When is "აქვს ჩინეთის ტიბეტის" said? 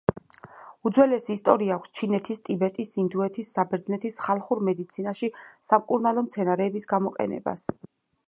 1.79-2.93